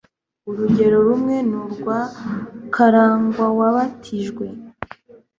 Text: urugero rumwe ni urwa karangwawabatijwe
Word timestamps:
urugero 0.49 0.97
rumwe 1.07 1.35
ni 1.49 1.55
urwa 1.63 1.99
karangwawabatijwe 2.73 4.45